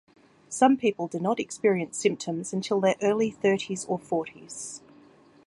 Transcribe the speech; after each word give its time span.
Some 0.49 0.77
people 0.77 1.07
do 1.07 1.19
not 1.19 1.39
experience 1.39 1.95
symptoms 1.95 2.53
until 2.53 2.79
their 2.79 2.95
early 3.03 3.29
thirties 3.29 3.85
or 3.85 3.99
forties. 3.99 4.81